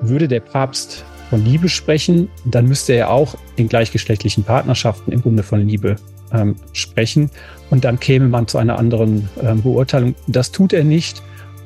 würde 0.00 0.28
der 0.28 0.40
Papst 0.40 1.04
von 1.28 1.44
Liebe 1.44 1.68
sprechen, 1.68 2.28
dann 2.44 2.66
müsste 2.66 2.92
er 2.94 3.10
auch 3.10 3.36
in 3.56 3.68
gleichgeschlechtlichen 3.68 4.44
Partnerschaften 4.44 5.12
im 5.12 5.22
Grunde 5.22 5.42
von 5.42 5.66
Liebe 5.66 5.96
ähm, 6.32 6.56
sprechen. 6.72 7.30
Und 7.70 7.84
dann 7.84 8.00
käme 8.00 8.28
man 8.28 8.48
zu 8.48 8.58
einer 8.58 8.78
anderen 8.78 9.28
ähm, 9.42 9.62
Beurteilung. 9.62 10.14
Das 10.26 10.50
tut 10.50 10.72
er 10.72 10.84
nicht. 10.84 11.22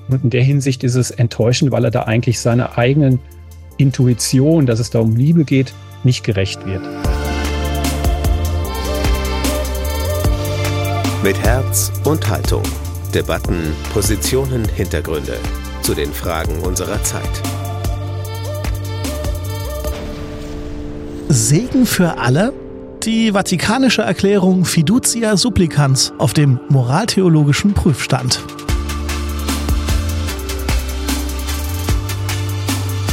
Und 0.08 0.24
in 0.24 0.30
der 0.30 0.42
Hinsicht 0.42 0.84
ist 0.84 0.96
es 0.96 1.10
enttäuschend, 1.10 1.72
weil 1.72 1.84
er 1.84 1.90
da 1.90 2.02
eigentlich 2.02 2.40
seiner 2.40 2.76
eigenen 2.76 3.20
Intuition, 3.78 4.66
dass 4.66 4.80
es 4.80 4.90
da 4.90 5.00
um 5.00 5.16
Liebe 5.16 5.44
geht, 5.44 5.72
nicht 6.04 6.24
gerecht 6.24 6.64
wird. 6.66 6.82
Mit 11.22 11.38
Herz 11.42 11.90
und 12.04 12.28
Haltung. 12.28 12.62
Debatten, 13.14 13.72
Positionen, 13.94 14.68
Hintergründe 14.68 15.38
zu 15.80 15.94
den 15.94 16.12
Fragen 16.12 16.58
unserer 16.60 17.02
Zeit. 17.02 17.63
Segen 21.34 21.84
für 21.84 22.16
alle? 22.18 22.52
Die 23.02 23.32
Vatikanische 23.32 24.02
Erklärung 24.02 24.64
Fiducia 24.64 25.36
Supplicans 25.36 26.12
auf 26.16 26.32
dem 26.32 26.60
moraltheologischen 26.68 27.74
Prüfstand. 27.74 28.40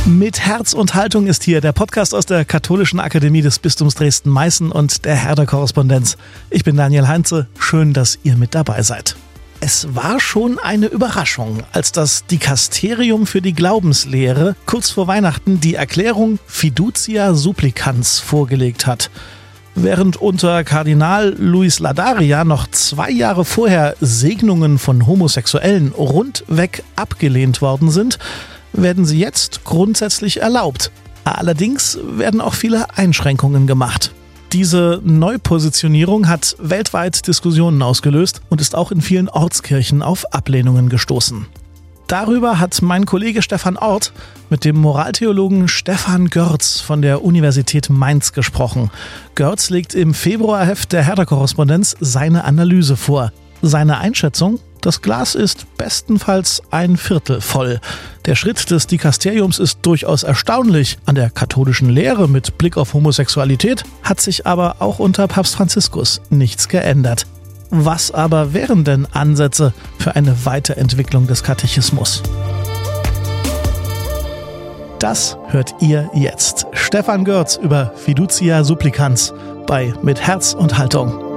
Mit 0.05 0.39
Herz 0.39 0.73
und 0.73 0.93
Haltung 0.93 1.25
ist 1.25 1.43
hier 1.43 1.61
der 1.61 1.71
Podcast 1.71 2.13
aus 2.13 2.27
der 2.27 2.45
Katholischen 2.45 2.99
Akademie 2.99 3.41
des 3.41 3.57
Bistums 3.57 3.95
Dresden-Meißen 3.95 4.71
und 4.71 5.03
der 5.05 5.15
Herr 5.15 5.33
der 5.33 5.47
Korrespondenz. 5.47 6.15
Ich 6.51 6.63
bin 6.63 6.77
Daniel 6.77 7.07
Heinze. 7.07 7.47
Schön, 7.57 7.91
dass 7.91 8.19
ihr 8.21 8.35
mit 8.35 8.53
dabei 8.53 8.83
seid. 8.83 9.15
Es 9.63 9.93
war 9.93 10.19
schon 10.19 10.57
eine 10.57 10.87
Überraschung, 10.87 11.59
als 11.71 11.91
das 11.91 12.25
Dikasterium 12.25 13.27
für 13.27 13.43
die 13.43 13.53
Glaubenslehre 13.53 14.55
kurz 14.65 14.89
vor 14.89 15.05
Weihnachten 15.05 15.61
die 15.61 15.75
Erklärung 15.75 16.39
Fiducia 16.47 17.35
Supplicans 17.35 18.17
vorgelegt 18.17 18.87
hat. 18.87 19.11
Während 19.75 20.17
unter 20.17 20.63
Kardinal 20.63 21.35
Luis 21.37 21.77
Ladaria 21.77 22.43
noch 22.43 22.65
zwei 22.71 23.11
Jahre 23.11 23.45
vorher 23.45 23.95
Segnungen 24.01 24.79
von 24.79 25.05
Homosexuellen 25.05 25.91
rundweg 25.91 26.83
abgelehnt 26.95 27.61
worden 27.61 27.91
sind, 27.91 28.17
werden 28.73 29.05
sie 29.05 29.19
jetzt 29.19 29.63
grundsätzlich 29.63 30.41
erlaubt. 30.41 30.89
Allerdings 31.23 31.99
werden 32.01 32.41
auch 32.41 32.55
viele 32.55 32.97
Einschränkungen 32.97 33.67
gemacht. 33.67 34.11
Diese 34.53 34.99
Neupositionierung 35.05 36.27
hat 36.27 36.57
weltweit 36.59 37.25
Diskussionen 37.25 37.81
ausgelöst 37.81 38.41
und 38.49 38.59
ist 38.59 38.75
auch 38.75 38.91
in 38.91 38.99
vielen 38.99 39.29
Ortskirchen 39.29 40.01
auf 40.01 40.33
Ablehnungen 40.33 40.89
gestoßen. 40.89 41.45
Darüber 42.07 42.59
hat 42.59 42.81
mein 42.81 43.05
Kollege 43.05 43.41
Stefan 43.41 43.77
Ort 43.77 44.11
mit 44.49 44.65
dem 44.65 44.75
Moraltheologen 44.75 45.69
Stefan 45.69 46.27
Görz 46.27 46.81
von 46.81 47.01
der 47.01 47.23
Universität 47.23 47.89
Mainz 47.89 48.33
gesprochen. 48.33 48.91
Görz 49.35 49.69
legt 49.69 49.95
im 49.95 50.13
Februarheft 50.13 50.91
der 50.91 51.03
Hertha-Korrespondenz 51.03 51.95
seine 52.01 52.43
Analyse 52.43 52.97
vor. 52.97 53.31
Seine 53.61 53.99
Einschätzung? 53.99 54.59
Das 54.81 55.03
Glas 55.03 55.35
ist 55.35 55.77
bestenfalls 55.77 56.63
ein 56.71 56.97
Viertel 56.97 57.39
voll. 57.39 57.79
Der 58.25 58.35
Schritt 58.35 58.71
des 58.71 58.87
Dikasteriums 58.87 59.59
ist 59.59 59.79
durchaus 59.83 60.23
erstaunlich. 60.23 60.97
An 61.05 61.13
der 61.13 61.29
katholischen 61.29 61.89
Lehre 61.89 62.27
mit 62.27 62.57
Blick 62.57 62.77
auf 62.77 62.95
Homosexualität 62.95 63.83
hat 64.01 64.19
sich 64.19 64.47
aber 64.47 64.77
auch 64.79 64.97
unter 64.97 65.27
Papst 65.27 65.55
Franziskus 65.55 66.21
nichts 66.31 66.67
geändert. 66.67 67.27
Was 67.69 68.11
aber 68.11 68.53
wären 68.53 68.83
denn 68.83 69.05
Ansätze 69.11 69.71
für 69.99 70.15
eine 70.15 70.45
Weiterentwicklung 70.45 71.27
des 71.27 71.43
Katechismus? 71.43 72.23
Das 74.97 75.37
hört 75.47 75.75
ihr 75.79 76.09
jetzt. 76.13 76.65
Stefan 76.73 77.23
Görz 77.23 77.55
über 77.55 77.93
Fiducia 77.95 78.63
Supplicans 78.63 79.33
bei 79.67 79.93
Mit 80.01 80.19
Herz 80.19 80.53
und 80.53 80.77
Haltung. 80.77 81.30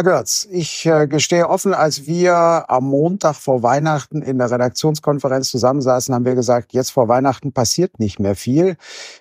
Herr 0.00 0.12
Görz, 0.12 0.48
ich 0.50 0.86
äh, 0.86 1.06
gestehe 1.06 1.46
offen, 1.46 1.74
als 1.74 2.06
wir 2.06 2.70
am 2.70 2.84
Montag 2.84 3.34
vor 3.34 3.62
Weihnachten 3.62 4.22
in 4.22 4.38
der 4.38 4.50
Redaktionskonferenz 4.50 5.50
zusammensaßen, 5.50 6.14
haben 6.14 6.24
wir 6.24 6.34
gesagt, 6.34 6.72
jetzt 6.72 6.88
vor 6.88 7.08
Weihnachten 7.08 7.52
passiert 7.52 8.00
nicht 8.00 8.18
mehr 8.18 8.34
viel. 8.34 8.78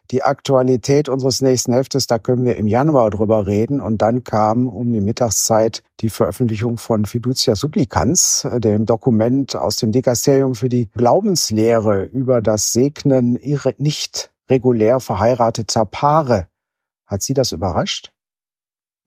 Die 0.10 0.24
Aktualität 0.24 1.10
unseres 1.10 1.42
nächsten 1.42 1.74
Heftes, 1.74 2.08
da 2.08 2.18
können 2.18 2.46
wir 2.46 2.56
im 2.56 2.66
Januar 2.66 3.10
drüber 3.10 3.46
reden. 3.46 3.82
Und 3.82 4.02
dann 4.02 4.24
kam 4.24 4.70
um 4.70 4.94
die 4.94 5.02
Mittagszeit 5.02 5.84
die 6.00 6.10
Veröffentlichung 6.10 6.78
von 6.78 7.04
Fiducia 7.04 7.58
Supplicans, 7.58 8.46
äh, 8.46 8.62
dem 8.62 8.86
Dokument 8.86 9.58
aus 9.58 9.76
dem 9.76 9.92
Dikasterium 9.92 10.56
für 10.56 10.70
die 10.70 10.90
Glaubenslehre 10.90 12.06
über 12.06 12.42
das 12.42 12.72
Segnen 12.72 13.38
nicht 13.80 14.32
regulär 14.50 15.02
verheirateter 15.02 15.84
Paare. 15.84 16.48
Hat 17.06 17.22
Sie 17.22 17.34
das 17.34 17.52
überrascht? 17.52 18.14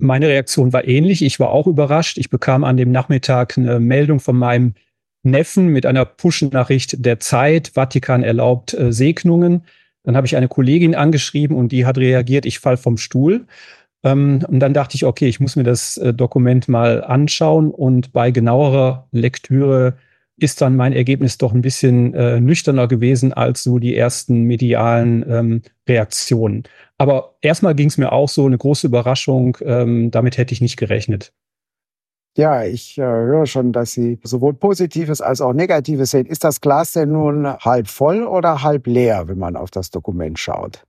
Meine 0.02 0.26
Reaktion 0.26 0.72
war 0.72 0.88
ähnlich. 0.88 1.24
Ich 1.24 1.38
war 1.38 1.50
auch 1.50 1.68
überrascht. 1.68 2.18
Ich 2.18 2.28
bekam 2.28 2.64
an 2.64 2.76
dem 2.76 2.90
Nachmittag 2.90 3.56
eine 3.56 3.78
Meldung 3.78 4.18
von 4.18 4.36
meinem 4.36 4.74
Neffen 5.22 5.68
mit 5.68 5.86
einer 5.86 6.04
Push-Nachricht 6.04 7.06
der 7.06 7.20
Zeit. 7.20 7.70
Vatikan 7.74 8.24
erlaubt 8.24 8.74
äh, 8.74 8.92
Segnungen. 8.92 9.62
Dann 10.02 10.16
habe 10.16 10.26
ich 10.26 10.34
eine 10.34 10.48
Kollegin 10.48 10.96
angeschrieben 10.96 11.56
und 11.56 11.70
die 11.70 11.86
hat 11.86 11.98
reagiert, 11.98 12.46
ich 12.46 12.58
fall 12.58 12.76
vom 12.76 12.96
Stuhl. 12.96 13.46
Ähm, 14.02 14.44
und 14.48 14.58
dann 14.58 14.74
dachte 14.74 14.96
ich, 14.96 15.04
okay, 15.04 15.28
ich 15.28 15.38
muss 15.38 15.54
mir 15.54 15.62
das 15.62 15.98
äh, 15.98 16.12
Dokument 16.12 16.66
mal 16.66 17.04
anschauen 17.04 17.70
und 17.70 18.12
bei 18.12 18.32
genauerer 18.32 19.06
Lektüre 19.12 19.94
ist 20.38 20.60
dann 20.60 20.76
mein 20.76 20.92
Ergebnis 20.92 21.38
doch 21.38 21.52
ein 21.52 21.62
bisschen 21.62 22.14
äh, 22.14 22.40
nüchterner 22.40 22.88
gewesen 22.88 23.32
als 23.32 23.62
so 23.62 23.78
die 23.78 23.96
ersten 23.96 24.42
medialen 24.42 25.24
ähm, 25.28 25.62
Reaktionen. 25.88 26.64
Aber 26.98 27.36
erstmal 27.40 27.74
ging 27.74 27.88
es 27.88 27.98
mir 27.98 28.12
auch 28.12 28.28
so 28.28 28.46
eine 28.46 28.58
große 28.58 28.86
Überraschung. 28.86 29.56
Ähm, 29.62 30.10
damit 30.10 30.38
hätte 30.38 30.52
ich 30.54 30.60
nicht 30.60 30.76
gerechnet. 30.76 31.32
Ja, 32.36 32.64
ich 32.64 32.96
äh, 32.96 33.02
höre 33.02 33.46
schon, 33.46 33.72
dass 33.72 33.92
Sie 33.92 34.18
sowohl 34.22 34.54
Positives 34.54 35.20
als 35.20 35.42
auch 35.42 35.52
Negatives 35.52 36.12
sehen. 36.12 36.26
Ist 36.26 36.44
das 36.44 36.62
Glas 36.62 36.92
denn 36.92 37.12
nun 37.12 37.46
halb 37.46 37.88
voll 37.88 38.22
oder 38.22 38.62
halb 38.62 38.86
leer, 38.86 39.28
wenn 39.28 39.38
man 39.38 39.54
auf 39.54 39.70
das 39.70 39.90
Dokument 39.90 40.38
schaut? 40.38 40.86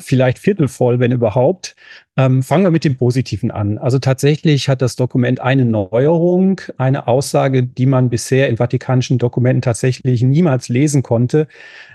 Vielleicht 0.00 0.38
viertelvoll, 0.38 1.00
wenn 1.00 1.12
überhaupt. 1.12 1.74
Ähm, 2.16 2.42
fangen 2.42 2.64
wir 2.64 2.70
mit 2.70 2.84
dem 2.84 2.96
Positiven 2.96 3.50
an. 3.50 3.78
Also 3.78 3.98
tatsächlich 3.98 4.68
hat 4.68 4.82
das 4.82 4.96
Dokument 4.96 5.40
eine 5.40 5.64
Neuerung, 5.64 6.60
eine 6.76 7.08
Aussage, 7.08 7.62
die 7.62 7.86
man 7.86 8.10
bisher 8.10 8.48
in 8.48 8.58
vatikanischen 8.58 9.18
Dokumenten 9.18 9.62
tatsächlich 9.62 10.22
niemals 10.22 10.68
lesen 10.68 11.02
konnte. 11.02 11.48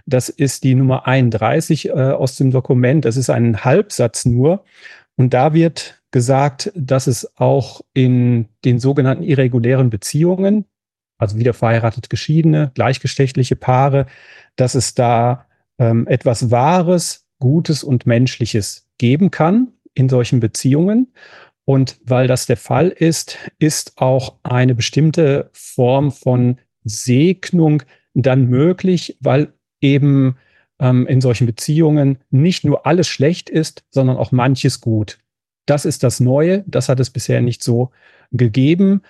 Das 0.05 0.29
ist 0.29 0.63
die 0.63 0.75
Nummer 0.75 1.07
31 1.07 1.89
äh, 1.89 1.91
aus 1.91 2.35
dem 2.35 2.51
Dokument. 2.51 3.05
Das 3.05 3.17
ist 3.17 3.29
ein 3.29 3.63
Halbsatz 3.63 4.25
nur. 4.25 4.63
Und 5.15 5.33
da 5.33 5.53
wird 5.53 6.01
gesagt, 6.11 6.71
dass 6.75 7.07
es 7.07 7.37
auch 7.37 7.81
in 7.93 8.47
den 8.65 8.79
sogenannten 8.79 9.23
irregulären 9.23 9.89
Beziehungen, 9.89 10.65
also 11.17 11.37
wieder 11.37 11.53
verheiratet 11.53 12.09
geschiedene, 12.09 12.71
gleichgeschlechtliche 12.73 13.55
Paare, 13.55 14.07
dass 14.55 14.75
es 14.75 14.95
da 14.95 15.45
ähm, 15.77 16.07
etwas 16.07 16.51
Wahres, 16.51 17.25
Gutes 17.41 17.83
und 17.83 18.05
Menschliches 18.05 18.87
geben 18.97 19.31
kann 19.31 19.73
in 19.93 20.07
solchen 20.07 20.39
Beziehungen. 20.39 21.11
Und 21.65 21.99
weil 22.05 22.27
das 22.27 22.45
der 22.45 22.55
Fall 22.55 22.87
ist, 22.87 23.37
ist 23.59 23.97
auch 23.97 24.35
eine 24.43 24.73
bestimmte 24.73 25.49
Form 25.51 26.13
von 26.13 26.57
Segnung 26.85 27.83
dann 28.13 28.47
möglich, 28.47 29.17
weil 29.19 29.53
eben 29.81 30.37
ähm, 30.79 31.07
in 31.07 31.21
solchen 31.21 31.45
Beziehungen 31.45 32.19
nicht 32.29 32.63
nur 32.63 32.85
alles 32.85 33.07
schlecht 33.07 33.49
ist, 33.49 33.83
sondern 33.89 34.17
auch 34.17 34.31
manches 34.31 34.79
gut. 34.79 35.19
Das 35.65 35.85
ist 35.85 36.03
das 36.03 36.19
Neue. 36.19 36.63
Das 36.67 36.89
hat 36.89 36.99
es 36.99 37.09
bisher 37.09 37.41
nicht 37.41 37.63
so 37.63 37.91
gegeben. 38.31 39.01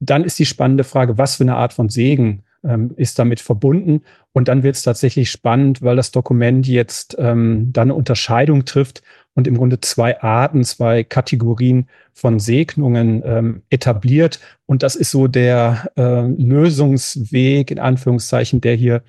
Dann 0.00 0.24
ist 0.24 0.38
die 0.38 0.46
spannende 0.46 0.84
Frage, 0.84 1.18
was 1.18 1.36
für 1.36 1.44
eine 1.44 1.56
Art 1.56 1.72
von 1.72 1.88
Segen 1.88 2.44
ähm, 2.64 2.92
ist 2.96 3.18
damit 3.18 3.40
verbunden. 3.40 4.02
Und 4.32 4.48
dann 4.48 4.62
wird 4.62 4.76
es 4.76 4.82
tatsächlich 4.82 5.30
spannend, 5.30 5.82
weil 5.82 5.96
das 5.96 6.10
Dokument 6.10 6.66
jetzt 6.66 7.16
ähm, 7.18 7.72
dann 7.72 7.88
eine 7.88 7.94
Unterscheidung 7.94 8.64
trifft 8.64 9.02
und 9.34 9.46
im 9.46 9.56
Grunde 9.56 9.80
zwei 9.80 10.20
Arten, 10.20 10.64
zwei 10.64 11.04
Kategorien 11.04 11.88
von 12.12 12.38
Segnungen 12.38 13.22
ähm, 13.24 13.62
etabliert. 13.70 14.40
Und 14.66 14.82
das 14.82 14.96
ist 14.96 15.10
so 15.10 15.28
der 15.28 15.90
äh, 15.96 16.22
Lösungsweg, 16.22 17.70
in 17.70 17.78
Anführungszeichen, 17.78 18.60
der 18.60 18.74
hier 18.74 19.02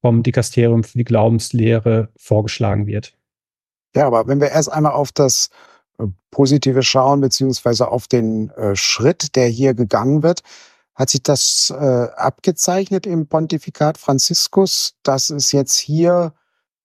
vom 0.00 0.22
Dikasterium 0.22 0.84
für 0.84 0.98
die 0.98 1.04
Glaubenslehre 1.04 2.08
vorgeschlagen 2.16 2.86
wird. 2.86 3.14
Ja, 3.94 4.06
aber 4.06 4.26
wenn 4.26 4.40
wir 4.40 4.50
erst 4.50 4.72
einmal 4.72 4.92
auf 4.92 5.12
das 5.12 5.50
äh, 5.98 6.06
Positive 6.30 6.82
schauen, 6.82 7.20
beziehungsweise 7.20 7.88
auf 7.88 8.08
den 8.08 8.50
äh, 8.50 8.74
Schritt, 8.74 9.36
der 9.36 9.46
hier 9.46 9.74
gegangen 9.74 10.22
wird, 10.22 10.42
hat 11.02 11.10
sich 11.10 11.22
das 11.22 11.74
äh, 11.76 11.84
abgezeichnet 12.16 13.06
im 13.06 13.26
Pontifikat 13.26 13.98
Franziskus, 13.98 14.94
dass 15.02 15.30
es 15.30 15.52
jetzt 15.52 15.76
hier 15.78 16.32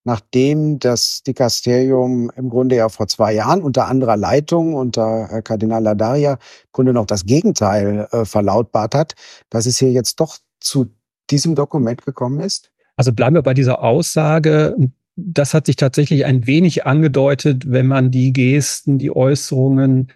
nachdem 0.04 0.80
das 0.80 1.22
Dikasterium 1.22 2.32
im 2.38 2.50
Grunde 2.50 2.78
ja 2.78 2.88
vor 2.88 3.10
zwei 3.10 3.34
Jahren 3.34 3.62
unter 3.62 3.88
anderer 3.88 4.16
Leitung, 4.16 4.74
unter 4.74 5.42
Kardinal 5.42 5.84
Ladaria, 5.84 6.34
im 6.34 6.70
Grunde 6.72 6.94
noch 6.94 7.06
das 7.06 7.26
Gegenteil 7.26 8.08
äh, 8.12 8.24
verlautbart 8.24 8.96
hat, 8.96 9.16
dass 9.50 9.66
es 9.66 9.78
hier 9.78 9.92
jetzt 9.92 10.22
doch 10.22 10.38
zu 10.62 10.88
diesem 11.30 11.56
Dokument 11.56 12.06
gekommen 12.06 12.40
ist? 12.40 12.72
Also 12.96 13.12
bleiben 13.12 13.36
wir 13.36 13.42
bei 13.42 13.54
dieser 13.54 13.84
Aussage. 13.84 14.78
Das 15.18 15.54
hat 15.54 15.66
sich 15.66 15.76
tatsächlich 15.76 16.24
ein 16.24 16.48
wenig 16.48 16.86
angedeutet, 16.86 17.70
wenn 17.70 17.88
man 17.88 18.10
die 18.10 18.32
Gesten, 18.32 18.98
die 18.98 19.14
Äußerungen 19.14 20.08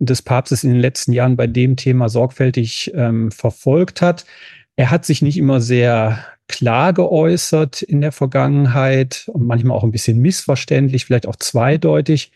des 0.00 0.22
Papstes 0.22 0.64
in 0.64 0.70
den 0.70 0.80
letzten 0.80 1.12
Jahren 1.12 1.36
bei 1.36 1.46
dem 1.46 1.76
Thema 1.76 2.08
sorgfältig 2.08 2.90
ähm, 2.94 3.30
verfolgt 3.30 4.02
hat. 4.02 4.24
Er 4.76 4.90
hat 4.90 5.04
sich 5.04 5.22
nicht 5.22 5.36
immer 5.36 5.60
sehr 5.60 6.24
klar 6.48 6.92
geäußert 6.92 7.82
in 7.82 8.00
der 8.00 8.10
Vergangenheit 8.10 9.24
und 9.28 9.46
manchmal 9.46 9.76
auch 9.76 9.84
ein 9.84 9.92
bisschen 9.92 10.18
missverständlich, 10.18 11.04
vielleicht 11.04 11.28
auch 11.28 11.36
zweideutig. 11.36 12.32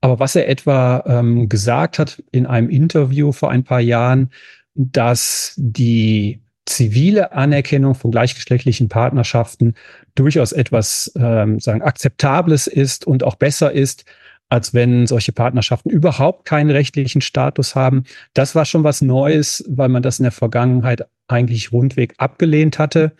Aber 0.00 0.20
was 0.20 0.36
er 0.36 0.48
etwa 0.48 1.02
ähm, 1.06 1.48
gesagt 1.48 1.98
hat 1.98 2.22
in 2.30 2.46
einem 2.46 2.68
Interview 2.68 3.32
vor 3.32 3.50
ein 3.50 3.64
paar 3.64 3.80
Jahren, 3.80 4.30
dass 4.74 5.54
die 5.56 6.40
zivile 6.66 7.32
Anerkennung 7.32 7.94
von 7.94 8.10
gleichgeschlechtlichen 8.10 8.88
Partnerschaften 8.88 9.74
durchaus 10.14 10.52
etwas 10.52 11.10
ähm, 11.16 11.58
sagen 11.58 11.82
akzeptables 11.82 12.66
ist 12.66 13.06
und 13.06 13.24
auch 13.24 13.36
besser 13.36 13.72
ist, 13.72 14.04
als 14.48 14.72
wenn 14.72 15.06
solche 15.06 15.32
Partnerschaften 15.32 15.90
überhaupt 15.90 16.44
keinen 16.44 16.70
rechtlichen 16.70 17.20
Status 17.20 17.74
haben. 17.74 18.04
Das 18.34 18.54
war 18.54 18.64
schon 18.64 18.84
was 18.84 19.02
Neues, 19.02 19.64
weil 19.68 19.88
man 19.88 20.02
das 20.02 20.18
in 20.18 20.22
der 20.24 20.32
Vergangenheit 20.32 21.06
eigentlich 21.28 21.72
rundweg 21.72 22.14
abgelehnt 22.16 22.78
hatte. 22.78 23.12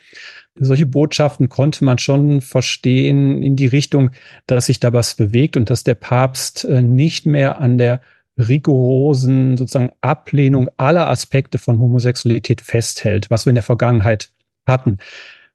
Solche 0.55 0.87
Botschaften 0.87 1.49
konnte 1.49 1.85
man 1.85 1.99
schon 1.99 2.41
verstehen 2.41 3.43
in 3.43 3.57
die 3.57 3.67
Richtung, 3.67 4.11
dass 4.47 4.67
sich 4.67 4.81
da 4.81 4.93
was 4.93 5.15
bewegt 5.15 5.57
und 5.57 5.71
dass 5.71 5.85
der 5.85 5.95
Papst 5.95 6.65
äh, 6.65 6.83
nicht 6.83 7.27
mehr 7.27 7.61
an 7.61 7.79
der 7.79 8.01
rigorosen 8.39 9.57
sozusagen 9.57 9.93
Ablehnung 10.01 10.71
aller 10.77 11.09
Aspekte 11.09 11.59
von 11.59 11.79
Homosexualität 11.79 12.61
festhält, 12.61 13.31
was 13.31 13.47
wir 13.47 13.51
in 13.51 13.57
der 13.57 13.65
Vergangenheit 13.65 14.31
hatten. 14.67 14.99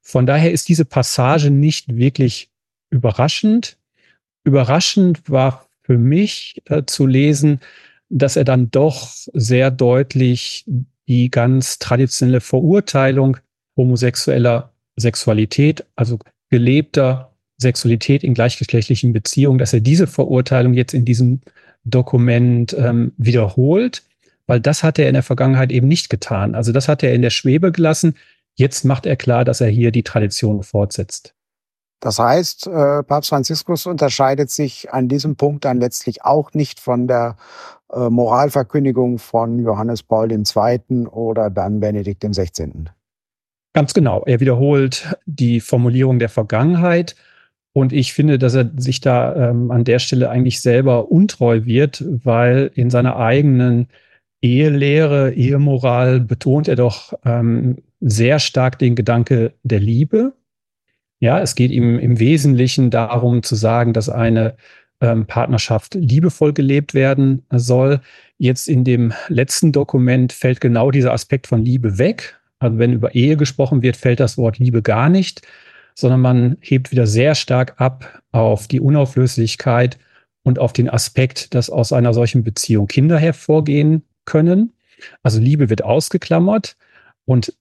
Von 0.02 0.26
daher 0.26 0.52
ist 0.52 0.68
diese 0.68 0.86
Passage 0.86 1.50
nicht 1.50 1.96
wirklich 1.96 2.50
überraschend. 2.90 3.78
Überraschend 4.44 5.30
war 5.30 5.68
für 5.84 5.98
mich 5.98 6.62
äh, 6.66 6.84
zu 6.86 7.06
lesen, 7.08 7.60
dass 8.10 8.36
er 8.36 8.44
dann 8.44 8.72
doch 8.72 9.10
sehr 9.34 9.72
deutlich 9.72 10.66
die 11.08 11.30
ganz 11.30 11.80
traditionelle 11.80 12.42
Verurteilung 12.42 13.38
homosexueller 13.76 14.72
Sexualität, 14.96 15.86
also 15.96 16.20
gelebter 16.50 17.34
Sexualität 17.58 18.24
in 18.24 18.34
gleichgeschlechtlichen 18.34 19.14
Beziehungen, 19.14 19.58
dass 19.58 19.74
er 19.74 19.80
diese 19.80 20.08
Verurteilung 20.08 20.74
jetzt 20.74 20.94
in 20.94 21.06
diesem 21.06 21.42
Dokument 21.86 22.76
ähm, 22.78 23.14
wiederholt, 23.18 24.04
weil 24.48 24.60
das 24.60 24.84
hat 24.84 25.00
er 25.00 25.08
in 25.08 25.14
der 25.14 25.24
Vergangenheit 25.24 25.72
eben 25.72 25.88
nicht 25.88 26.10
getan. 26.10 26.56
Also 26.56 26.72
das 26.72 26.88
hat 26.88 27.04
er 27.04 27.14
in 27.14 27.22
der 27.22 27.30
Schwebe 27.30 27.72
gelassen. 27.72 28.16
Jetzt 28.56 28.86
macht 28.86 29.06
er 29.06 29.16
klar, 29.16 29.46
dass 29.46 29.62
er 29.62 29.70
hier 29.70 29.92
die 29.92 30.04
Tradition 30.04 30.64
fortsetzt. 30.64 31.34
Das 32.04 32.20
heißt, 32.20 32.68
äh, 32.68 33.02
Papst 33.04 33.30
Franziskus 33.30 33.86
unterscheidet 33.86 34.50
sich 34.50 34.92
an 34.92 35.08
diesem 35.08 35.38
Punkt 35.38 35.64
dann 35.64 35.80
letztlich 35.80 36.26
auch 36.26 36.52
nicht 36.54 36.82
von 36.82 37.08
der 37.08 37.38
äh, 37.94 38.10
Moralverkündigung 38.10 39.20
von 39.20 39.58
Johannes 39.60 40.04
Paul 40.04 40.30
II. 40.30 41.08
oder 41.08 41.50
dann 41.50 41.80
Benedikt 41.80 42.26
XVI. 42.26 42.90
Ganz 43.72 43.94
genau. 43.94 44.22
Er 44.26 44.42
wiederholt 44.42 45.16
die 45.26 45.62
Formulierung 45.62 46.20
der 46.20 46.28
Vergangenheit 46.28 47.16
und 47.72 47.94
ich 47.94 48.12
finde, 48.12 48.38
dass 48.38 48.54
er 48.54 48.70
sich 48.76 49.00
da 49.00 49.50
ähm, 49.52 49.72
an 49.72 49.86
der 49.86 50.00
Stelle 50.00 50.30
eigentlich 50.30 50.62
selber 50.62 51.10
untreu 51.10 51.64
wird, 51.64 52.04
weil 52.06 52.70
in 52.76 52.90
seiner 52.90 53.16
eigenen 53.16 53.88
Ehelehre, 54.42 55.32
Ehemoral 55.32 56.20
betont 56.20 56.68
er 56.68 56.76
doch 56.76 57.14
ähm, 57.24 57.78
sehr 58.02 58.40
stark 58.40 58.78
den 58.78 58.96
Gedanke 58.96 59.54
der 59.64 59.80
Liebe. 59.80 60.34
Ja, 61.24 61.40
es 61.40 61.56
geht 61.56 61.72
ihm 61.72 62.00
im 62.00 62.20
Wesentlichen 62.20 62.90
darum 62.90 63.44
zu 63.44 63.56
sagen, 63.56 63.94
dass 63.94 64.10
eine 64.10 64.56
ähm, 65.00 65.26
Partnerschaft 65.26 65.96
liebevoll 65.96 66.54
gelebt 66.54 66.94
werden 66.94 67.46
soll. 67.50 68.02
Jetzt 68.38 68.68
in 68.68 68.84
dem 68.84 69.14
letzten 69.30 69.72
Dokument 69.72 70.34
fällt 70.34 70.60
genau 70.60 70.92
dieser 70.92 71.14
Aspekt 71.14 71.48
von 71.48 71.64
Liebe 71.64 71.98
weg. 71.98 72.40
Also 72.60 72.78
wenn 72.78 72.94
über 72.94 73.16
Ehe 73.16 73.38
gesprochen 73.38 73.82
wird, 73.82 73.96
fällt 73.96 74.20
das 74.20 74.38
Wort 74.38 74.60
Liebe 74.60 74.82
gar 74.82 75.10
nicht 75.10 75.42
sondern 75.96 76.22
man 76.22 76.58
hebt 76.62 76.92
wieder 76.92 77.08
sehr 77.08 77.36
stark 77.36 77.80
ab 77.80 78.22
auf 78.32 78.68
die 78.68 78.80
Unauflöslichkeit 78.80 79.98
und 80.44 80.60
auf 80.60 80.74
den 80.74 80.90
Aspekt, 80.90 81.54
dass 81.54 81.70
aus 81.70 81.94
einer 81.94 82.14
solchen 82.14 82.44
Beziehung 82.44 82.88
Kinder 82.88 83.18
hervorgehen 83.18 84.04
können. 84.26 84.74
Also 85.22 85.40
Liebe 85.40 85.70
wird 85.70 85.84
ausgeklammert 85.84 86.76
und 87.26 87.54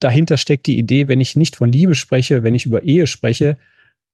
dahinter 0.00 0.36
steckt 0.36 0.66
die 0.66 0.78
Idee, 0.78 1.08
wenn 1.08 1.20
ich 1.20 1.36
nicht 1.36 1.56
von 1.56 1.72
Liebe 1.72 1.94
spreche, 1.94 2.42
wenn 2.42 2.54
ich 2.54 2.66
über 2.66 2.82
Ehe 2.82 3.06
spreche, 3.06 3.56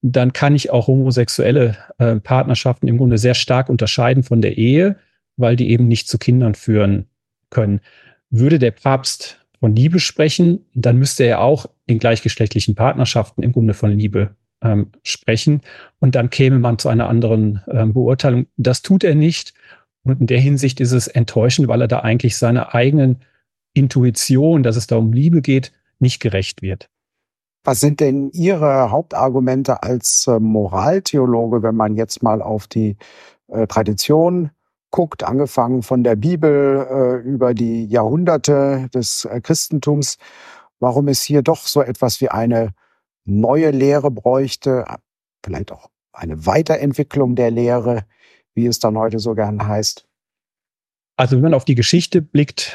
dann 0.02 0.32
kann 0.32 0.54
ich 0.54 0.70
auch 0.70 0.86
homosexuelle 0.86 1.76
äh, 1.98 2.16
Partnerschaften 2.16 2.88
im 2.88 2.96
Grunde 2.96 3.18
sehr 3.18 3.34
stark 3.34 3.68
unterscheiden 3.68 4.22
von 4.22 4.40
der 4.40 4.56
Ehe, 4.56 4.96
weil 5.36 5.56
die 5.56 5.70
eben 5.70 5.88
nicht 5.88 6.08
zu 6.08 6.18
Kindern 6.18 6.54
führen 6.54 7.06
können. 7.50 7.80
Würde 8.30 8.58
der 8.58 8.70
Papst 8.70 9.38
von 9.58 9.76
Liebe 9.76 10.00
sprechen, 10.00 10.64
dann 10.74 10.96
müsste 10.96 11.24
er 11.24 11.40
auch 11.40 11.66
in 11.86 11.98
gleichgeschlechtlichen 11.98 12.74
Partnerschaften 12.74 13.42
im 13.42 13.52
Grunde 13.52 13.74
von 13.74 13.90
Liebe 13.90 14.34
ähm, 14.62 14.90
sprechen. 15.02 15.60
Und 15.98 16.14
dann 16.14 16.30
käme 16.30 16.58
man 16.58 16.78
zu 16.78 16.88
einer 16.88 17.08
anderen 17.08 17.60
ähm, 17.70 17.92
Beurteilung. 17.92 18.46
Das 18.56 18.82
tut 18.82 19.04
er 19.04 19.14
nicht. 19.14 19.52
Und 20.02 20.20
in 20.20 20.26
der 20.26 20.40
Hinsicht 20.40 20.80
ist 20.80 20.92
es 20.92 21.08
enttäuschend, 21.08 21.68
weil 21.68 21.82
er 21.82 21.88
da 21.88 22.00
eigentlich 22.00 22.36
seiner 22.36 22.74
eigenen 22.74 23.20
Intuition, 23.74 24.62
dass 24.62 24.76
es 24.76 24.86
da 24.86 24.96
um 24.96 25.12
Liebe 25.12 25.42
geht, 25.42 25.72
nicht 25.98 26.20
gerecht 26.20 26.62
wird. 26.62 26.88
Was 27.62 27.80
sind 27.80 28.00
denn 28.00 28.30
Ihre 28.30 28.90
Hauptargumente 28.90 29.82
als 29.82 30.26
äh, 30.26 30.38
Moraltheologe, 30.38 31.62
wenn 31.62 31.76
man 31.76 31.94
jetzt 31.94 32.22
mal 32.22 32.40
auf 32.40 32.66
die 32.66 32.96
äh, 33.48 33.66
Tradition 33.66 34.50
guckt, 34.90 35.22
angefangen 35.22 35.82
von 35.82 36.02
der 36.02 36.16
Bibel 36.16 36.86
äh, 36.90 37.28
über 37.28 37.54
die 37.54 37.84
Jahrhunderte 37.84 38.88
des 38.94 39.28
Christentums, 39.42 40.16
warum 40.80 41.08
es 41.08 41.22
hier 41.22 41.42
doch 41.42 41.66
so 41.66 41.82
etwas 41.82 42.20
wie 42.20 42.28
eine 42.28 42.70
neue 43.24 43.70
Lehre 43.70 44.10
bräuchte, 44.10 44.84
vielleicht 45.44 45.70
auch 45.70 45.90
eine 46.12 46.46
Weiterentwicklung 46.46 47.36
der 47.36 47.50
Lehre, 47.50 48.04
wie 48.54 48.66
es 48.66 48.78
dann 48.78 48.98
heute 48.98 49.18
so 49.18 49.34
gern 49.34 49.66
heißt. 49.66 50.06
Also 51.16 51.36
wenn 51.36 51.42
man 51.42 51.54
auf 51.54 51.66
die 51.66 51.74
Geschichte 51.74 52.22
blickt, 52.22 52.74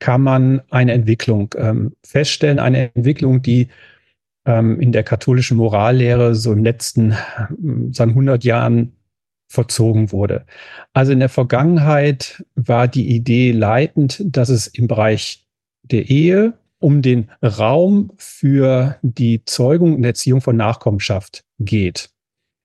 kann 0.00 0.22
man 0.22 0.62
eine 0.70 0.92
Entwicklung 0.92 1.54
ähm, 1.56 1.94
feststellen, 2.04 2.58
eine 2.58 2.94
Entwicklung, 2.94 3.42
die 3.42 3.68
ähm, 4.44 4.80
in 4.80 4.92
der 4.92 5.04
katholischen 5.04 5.56
Morallehre 5.56 6.34
so 6.34 6.52
im 6.52 6.64
letzten, 6.64 7.14
sagen 7.92 8.10
100 8.10 8.42
Jahren 8.42 8.96
verzogen 9.48 10.12
wurde. 10.12 10.46
Also 10.92 11.12
in 11.12 11.18
der 11.20 11.28
Vergangenheit 11.28 12.44
war 12.54 12.88
die 12.88 13.08
Idee 13.08 13.52
leitend, 13.52 14.22
dass 14.24 14.48
es 14.48 14.66
im 14.66 14.86
Bereich 14.86 15.46
der 15.82 16.08
Ehe 16.08 16.54
um 16.78 17.02
den 17.02 17.30
Raum 17.42 18.12
für 18.16 18.96
die 19.02 19.44
Zeugung 19.44 19.96
und 19.96 20.04
Erziehung 20.04 20.40
von 20.40 20.56
Nachkommenschaft 20.56 21.44
geht. 21.58 22.10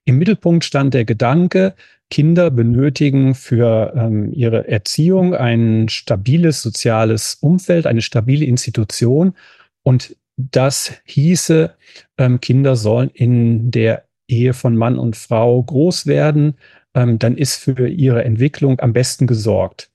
Im 0.06 0.20
Mittelpunkt 0.20 0.64
stand 0.64 0.94
der 0.94 1.04
Gedanke, 1.04 1.74
Kinder 2.12 2.52
benötigen 2.52 3.34
für 3.34 3.94
ähm, 3.96 4.32
ihre 4.32 4.68
Erziehung 4.68 5.34
ein 5.34 5.90
stabiles 5.90 6.62
soziales 6.62 7.36
Umfeld, 7.42 7.88
eine 7.88 8.04
stabile 8.04 8.46
Institution. 8.46 9.34
Und 9.82 10.16
das 10.38 10.94
hieße, 11.06 11.74
ähm, 12.20 12.40
Kinder 12.40 12.76
sollen 12.76 13.10
in 13.10 13.72
der 13.72 14.06
Ehe 14.28 14.54
von 14.54 14.76
Mann 14.78 15.00
und 15.00 15.16
Frau 15.16 15.62
groß 15.64 16.06
werden, 16.06 16.58
ähm, 16.94 17.18
dann 17.18 17.38
ist 17.38 17.56
für 17.56 17.88
ihre 17.88 18.24
Entwicklung 18.24 18.80
am 18.80 18.94
besten 18.94 19.26
gesorgt. 19.26 19.90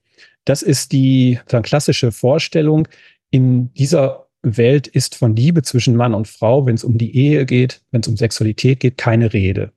Das 0.45 0.63
ist 0.63 0.91
die 0.91 1.39
dann 1.47 1.63
klassische 1.63 2.11
Vorstellung. 2.11 2.89
In 3.31 3.73
dieser 3.75 4.27
Welt 4.43 4.89
ist 4.89 5.15
von 5.15 5.37
Liebe 5.37 5.63
zwischen 5.63 5.95
Mann 5.95 6.15
und 6.15 6.27
Frau, 6.27 6.67
wenn 6.67 6.75
es 6.75 6.83
um 6.83 6.99
die 6.99 7.15
Ehe 7.15 7.47
geht, 7.47 7.83
wenn 7.93 8.01
es 8.01 8.09
um 8.09 8.17
Sexualität 8.17 8.81
geht, 8.81 8.99
keine 8.99 9.33
Rede. 9.33 9.73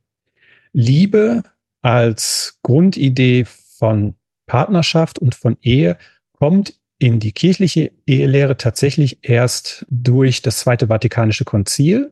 Liebe 0.73 1.43
als 1.81 2.59
Grundidee 2.63 3.45
von 3.45 4.15
Partnerschaft 4.47 5.19
und 5.19 5.35
von 5.35 5.57
Ehe 5.61 5.97
kommt 6.33 6.79
in 6.99 7.19
die 7.19 7.31
kirchliche 7.31 7.91
Ehelehre 8.05 8.57
tatsächlich 8.57 9.19
erst 9.21 9.85
durch 9.89 10.41
das 10.41 10.59
Zweite 10.59 10.87
Vatikanische 10.87 11.45
Konzil. 11.45 12.11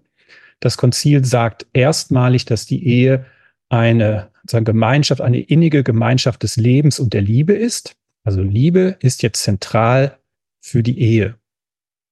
Das 0.59 0.77
Konzil 0.77 1.25
sagt 1.25 1.65
erstmalig, 1.73 2.45
dass 2.45 2.65
die 2.65 2.85
Ehe 2.85 3.25
eine 3.69 4.29
sagen, 4.45 4.65
Gemeinschaft, 4.65 5.21
eine 5.21 5.39
innige 5.39 5.83
Gemeinschaft 5.83 6.43
des 6.43 6.57
Lebens 6.57 6.99
und 6.99 7.13
der 7.13 7.21
Liebe 7.21 7.53
ist. 7.53 7.95
Also 8.23 8.41
Liebe 8.41 8.97
ist 8.99 9.23
jetzt 9.23 9.43
zentral 9.43 10.17
für 10.59 10.83
die 10.83 10.99
Ehe. 10.99 11.35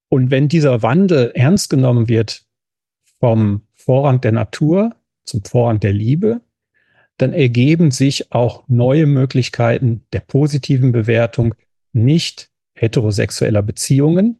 Und 0.09 0.31
wenn 0.31 0.47
dieser 0.47 0.81
Wandel 0.81 1.31
ernst 1.35 1.69
genommen 1.69 2.09
wird 2.09 2.45
vom 3.19 3.61
Vorrang 3.75 4.21
der 4.21 4.31
Natur 4.31 4.95
zum 5.29 5.43
Vorrang 5.43 5.79
der 5.79 5.93
Liebe, 5.93 6.41
dann 7.17 7.33
ergeben 7.33 7.91
sich 7.91 8.31
auch 8.31 8.63
neue 8.67 9.05
Möglichkeiten 9.05 10.05
der 10.13 10.21
positiven 10.21 10.91
Bewertung 10.91 11.55
nicht 11.93 12.49
heterosexueller 12.73 13.61
Beziehungen, 13.61 14.37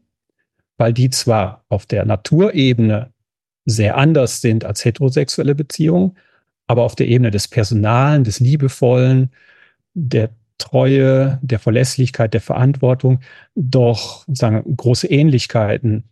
weil 0.78 0.92
die 0.92 1.10
zwar 1.10 1.64
auf 1.68 1.86
der 1.86 2.04
Naturebene 2.06 3.12
sehr 3.66 3.96
anders 3.96 4.40
sind 4.40 4.64
als 4.64 4.84
heterosexuelle 4.84 5.54
Beziehungen, 5.54 6.16
aber 6.66 6.84
auf 6.84 6.94
der 6.94 7.08
Ebene 7.08 7.30
des 7.30 7.48
Personalen, 7.48 8.24
des 8.24 8.40
Liebevollen, 8.40 9.30
der 9.94 10.30
Treue, 10.56 11.38
der 11.42 11.58
Verlässlichkeit, 11.58 12.32
der 12.34 12.40
Verantwortung 12.40 13.20
doch 13.54 14.24
sagen, 14.28 14.76
große 14.76 15.08
Ähnlichkeiten 15.08 16.04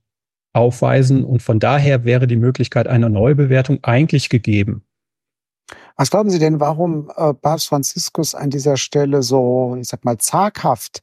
aufweisen. 0.52 1.24
Und 1.24 1.42
von 1.42 1.58
daher 1.58 2.04
wäre 2.04 2.26
die 2.26 2.36
Möglichkeit 2.36 2.88
einer 2.88 3.08
Neubewertung 3.08 3.78
eigentlich 3.82 4.28
gegeben. 4.28 4.84
Was 5.96 6.10
glauben 6.10 6.30
Sie 6.30 6.38
denn, 6.38 6.60
warum 6.60 7.10
äh, 7.16 7.34
Papst 7.34 7.68
Franziskus 7.68 8.34
an 8.34 8.50
dieser 8.50 8.76
Stelle 8.76 9.22
so, 9.22 9.76
ich 9.78 9.88
sag 9.88 10.04
mal, 10.04 10.18
zaghaft 10.18 11.00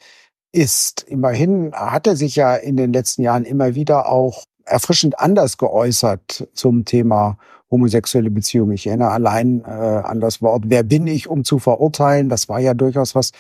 ist? 0.51 1.03
Immerhin 1.03 1.73
hat 1.73 2.07
er 2.07 2.15
sich 2.15 2.35
ja 2.35 2.55
in 2.55 2.77
den 2.77 2.93
letzten 2.93 3.21
Jahren 3.21 3.43
immer 3.43 3.75
wieder 3.75 4.09
auch 4.09 4.45
erfrischend 4.63 5.19
anders 5.19 5.57
geäußert 5.57 6.47
zum 6.53 6.85
Thema 6.85 7.37
homosexuelle 7.69 8.31
Beziehung. 8.31 8.71
Ich 8.71 8.87
erinnere 8.87 9.11
allein 9.11 9.63
äh, 9.65 9.69
an 9.69 10.19
das 10.21 10.41
Wort, 10.41 10.63
wer 10.67 10.83
bin 10.83 11.07
ich, 11.07 11.27
um 11.27 11.43
zu 11.43 11.59
verurteilen? 11.59 12.29
Das 12.29 12.49
war 12.49 12.59
ja 12.59 12.73
durchaus 12.73 13.15
was, 13.15 13.31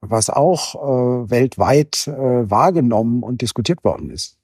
was 0.00 0.30
auch 0.30 0.74
äh, 0.74 1.30
weltweit 1.30 2.08
äh, 2.08 2.50
wahrgenommen 2.50 3.22
und 3.22 3.42
diskutiert 3.42 3.84
worden 3.84 4.10
ist. 4.10 4.38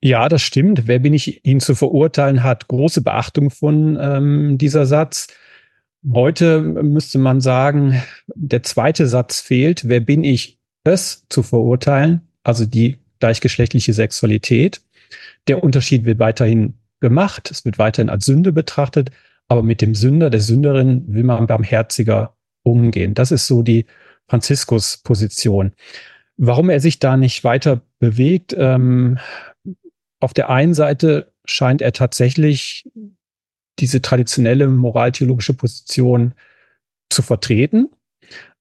Ja, 0.00 0.28
das 0.28 0.42
stimmt. 0.42 0.86
Wer 0.86 1.00
bin 1.00 1.12
ich, 1.12 1.44
ihn 1.44 1.60
zu 1.60 1.74
verurteilen, 1.74 2.44
hat 2.44 2.68
große 2.68 3.02
Beachtung 3.02 3.50
von 3.50 3.98
ähm, 4.00 4.58
dieser 4.58 4.86
Satz. 4.86 5.26
Heute 6.12 6.60
müsste 6.60 7.18
man 7.18 7.40
sagen, 7.40 8.00
der 8.34 8.62
zweite 8.62 9.08
Satz 9.08 9.40
fehlt. 9.40 9.88
Wer 9.88 10.00
bin 10.00 10.22
ich, 10.22 10.58
es 10.84 11.26
zu 11.28 11.42
verurteilen? 11.42 12.22
Also 12.44 12.64
die 12.64 12.98
gleichgeschlechtliche 13.18 13.92
Sexualität. 13.92 14.80
Der 15.48 15.64
Unterschied 15.64 16.04
wird 16.04 16.20
weiterhin 16.20 16.74
gemacht. 17.00 17.50
Es 17.50 17.64
wird 17.64 17.78
weiterhin 17.78 18.10
als 18.10 18.24
Sünde 18.24 18.52
betrachtet. 18.52 19.10
Aber 19.48 19.62
mit 19.64 19.80
dem 19.80 19.94
Sünder, 19.94 20.30
der 20.30 20.40
Sünderin 20.40 21.04
will 21.08 21.24
man 21.24 21.46
barmherziger 21.46 22.36
umgehen. 22.62 23.14
Das 23.14 23.32
ist 23.32 23.46
so 23.46 23.62
die 23.62 23.86
Franziskus-Position. 24.28 25.72
Warum 26.36 26.70
er 26.70 26.80
sich 26.80 27.00
da 27.00 27.16
nicht 27.16 27.42
weiter 27.42 27.80
bewegt, 27.98 28.54
ähm, 28.56 29.18
auf 30.20 30.34
der 30.34 30.50
einen 30.50 30.74
Seite 30.74 31.32
scheint 31.44 31.82
er 31.82 31.92
tatsächlich 31.92 32.88
diese 33.78 34.02
traditionelle 34.02 34.68
moraltheologische 34.68 35.54
Position 35.54 36.34
zu 37.10 37.22
vertreten. 37.22 37.88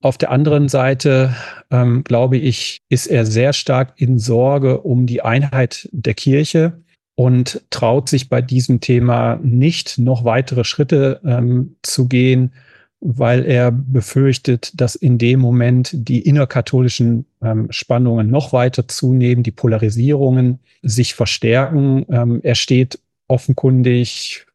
Auf 0.01 0.17
der 0.17 0.31
anderen 0.31 0.69
Seite, 0.69 1.35
ähm, 1.71 2.03
glaube 2.03 2.37
ich, 2.37 2.81
ist 2.87 3.07
er 3.07 3.25
sehr 3.25 3.51
stark 3.53 3.93
in 3.97 4.19
Sorge 4.19 4.81
um 4.81 5.07
die 5.07 5.21
Einheit 5.23 5.89
der 5.91 6.13
Kirche 6.13 6.83
und 7.15 7.63
traut 7.71 8.07
sich 8.07 8.29
bei 8.29 8.41
diesem 8.41 8.79
Thema 8.79 9.39
nicht 9.41 9.97
noch 9.97 10.23
weitere 10.23 10.63
Schritte 10.63 11.19
ähm, 11.25 11.75
zu 11.81 12.07
gehen, 12.07 12.53
weil 12.99 13.45
er 13.45 13.71
befürchtet, 13.71 14.79
dass 14.79 14.95
in 14.95 15.17
dem 15.17 15.39
Moment 15.39 15.91
die 15.93 16.21
innerkatholischen 16.21 17.25
ähm, 17.41 17.67
Spannungen 17.69 18.29
noch 18.29 18.53
weiter 18.53 18.87
zunehmen, 18.87 19.43
die 19.43 19.51
Polarisierungen 19.51 20.59
sich 20.81 21.13
verstärken. 21.13 22.05
Ähm, 22.09 22.39
er 22.43 22.55
steht 22.55 22.99
offenkundig 23.27 24.45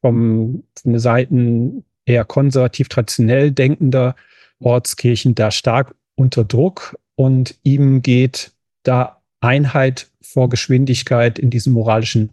vom, 0.00 0.64
von 0.80 0.92
den 0.92 0.98
Seiten 0.98 1.84
eher 2.06 2.24
konservativ 2.24 2.88
traditionell 2.88 3.52
denkender 3.52 4.16
Ortskirchen 4.60 5.34
da 5.34 5.50
stark 5.50 5.94
unter 6.14 6.44
Druck 6.44 6.98
und 7.16 7.56
ihm 7.62 8.02
geht 8.02 8.52
da 8.82 9.20
Einheit 9.40 10.08
vor 10.22 10.48
Geschwindigkeit 10.48 11.38
in 11.38 11.50
diesen 11.50 11.72
moralischen 11.72 12.30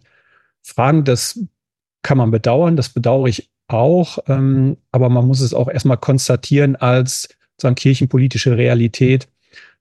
Fragen. 0.62 1.04
Das 1.04 1.40
kann 2.02 2.18
man 2.18 2.30
bedauern, 2.30 2.76
das 2.76 2.88
bedauere 2.90 3.28
ich 3.28 3.50
auch, 3.68 4.18
ähm, 4.26 4.76
aber 4.90 5.08
man 5.08 5.26
muss 5.26 5.40
es 5.40 5.54
auch 5.54 5.68
erstmal 5.68 5.98
konstatieren 5.98 6.76
als 6.76 7.28
sagen, 7.60 7.74
kirchenpolitische 7.74 8.56
Realität, 8.56 9.28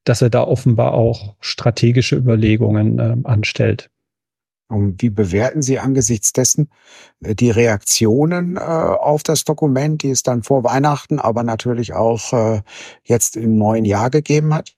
dass 0.04 0.22
er 0.22 0.30
da 0.30 0.44
offenbar 0.44 0.94
auch 0.94 1.36
strategische 1.40 2.16
Überlegungen 2.16 3.00
äh, 3.00 3.16
anstellt. 3.24 3.90
Und 4.70 5.02
wie 5.02 5.10
bewerten 5.10 5.62
Sie 5.62 5.80
angesichts 5.80 6.34
dessen 6.34 6.70
äh, 7.22 7.36
die 7.36 7.52
Reaktionen 7.52 8.58
äh, 8.58 8.60
auf 8.60 9.24
das 9.24 9.46
Dokument, 9.46 10.04
die 10.04 10.10
es 10.10 10.24
dann 10.24 10.44
vor 10.44 10.64
Weihnachten, 10.64 11.20
aber 11.20 11.44
natürlich 11.44 11.94
auch 11.94 12.34
äh, 12.34 12.62
jetzt 13.04 13.38
im 13.38 13.58
neuen 13.58 13.86
Jahr 13.86 14.10
gegeben 14.10 14.54
hat? 14.54 14.76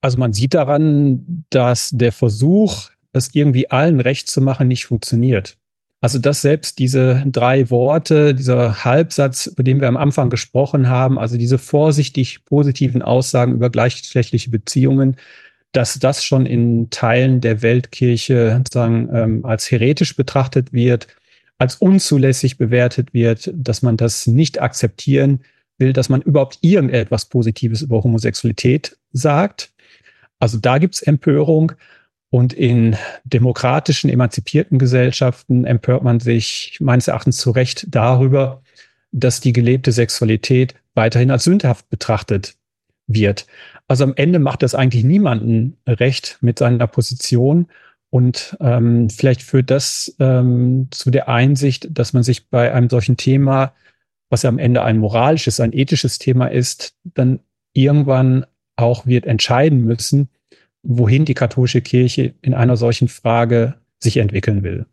Also 0.00 0.18
man 0.18 0.32
sieht 0.32 0.54
daran, 0.54 1.44
dass 1.50 1.90
der 1.90 2.12
Versuch, 2.12 2.90
es 3.12 3.34
irgendwie 3.34 3.70
allen 3.70 4.00
recht 4.00 4.30
zu 4.30 4.40
machen, 4.40 4.68
nicht 4.68 4.86
funktioniert. 4.86 5.58
Also 6.02 6.18
dass 6.18 6.40
selbst 6.40 6.78
diese 6.78 7.22
drei 7.26 7.68
Worte, 7.68 8.34
dieser 8.34 8.84
Halbsatz, 8.84 9.46
über 9.46 9.62
den 9.62 9.80
wir 9.80 9.88
am 9.88 9.98
Anfang 9.98 10.30
gesprochen 10.30 10.88
haben, 10.88 11.18
also 11.18 11.36
diese 11.36 11.58
vorsichtig 11.58 12.44
positiven 12.46 13.02
Aussagen 13.02 13.52
über 13.52 13.68
gleichgeschlechtliche 13.68 14.50
Beziehungen, 14.50 15.16
dass 15.72 15.98
das 15.98 16.24
schon 16.24 16.46
in 16.46 16.88
Teilen 16.90 17.40
der 17.40 17.62
Weltkirche 17.62 18.56
sozusagen 18.56 19.08
ähm, 19.14 19.44
als 19.44 19.70
heretisch 19.70 20.16
betrachtet 20.16 20.72
wird, 20.72 21.06
als 21.58 21.76
unzulässig 21.76 22.56
bewertet 22.56 23.12
wird, 23.12 23.50
dass 23.54 23.82
man 23.82 23.98
das 23.98 24.26
nicht 24.26 24.60
akzeptieren 24.60 25.40
will, 25.78 25.92
dass 25.92 26.08
man 26.08 26.22
überhaupt 26.22 26.58
irgendetwas 26.62 27.26
Positives 27.26 27.82
über 27.82 28.02
Homosexualität 28.02 28.96
sagt. 29.12 29.70
Also 30.38 30.58
da 30.58 30.78
gibt's 30.78 31.02
Empörung. 31.02 31.72
Und 32.30 32.52
in 32.52 32.96
demokratischen, 33.24 34.08
emanzipierten 34.08 34.78
Gesellschaften 34.78 35.64
empört 35.64 36.04
man 36.04 36.20
sich 36.20 36.78
meines 36.80 37.08
Erachtens 37.08 37.38
zu 37.38 37.50
Recht 37.50 37.86
darüber, 37.90 38.62
dass 39.10 39.40
die 39.40 39.52
gelebte 39.52 39.90
Sexualität 39.90 40.74
weiterhin 40.94 41.32
als 41.32 41.44
sündhaft 41.44 41.90
betrachtet 41.90 42.54
wird. 43.08 43.46
Also 43.88 44.04
am 44.04 44.14
Ende 44.14 44.38
macht 44.38 44.62
das 44.62 44.76
eigentlich 44.76 45.02
niemanden 45.02 45.76
recht 45.88 46.38
mit 46.40 46.60
seiner 46.60 46.86
Position. 46.86 47.66
Und 48.10 48.56
ähm, 48.60 49.10
vielleicht 49.10 49.42
führt 49.42 49.70
das 49.70 50.14
ähm, 50.20 50.88
zu 50.92 51.10
der 51.10 51.28
Einsicht, 51.28 51.88
dass 51.90 52.12
man 52.12 52.22
sich 52.22 52.48
bei 52.48 52.72
einem 52.72 52.88
solchen 52.88 53.16
Thema, 53.16 53.72
was 54.28 54.42
ja 54.42 54.48
am 54.48 54.58
Ende 54.58 54.84
ein 54.84 54.98
moralisches, 54.98 55.58
ein 55.58 55.72
ethisches 55.72 56.18
Thema 56.18 56.46
ist, 56.46 56.94
dann 57.02 57.40
irgendwann 57.72 58.46
auch 58.76 59.06
wird 59.06 59.26
entscheiden 59.26 59.84
müssen, 59.84 60.28
wohin 60.82 61.24
die 61.24 61.34
katholische 61.34 61.80
Kirche 61.80 62.34
in 62.42 62.54
einer 62.54 62.76
solchen 62.76 63.08
Frage 63.08 63.74
sich 63.98 64.16
entwickeln 64.16 64.62
will. 64.62 64.86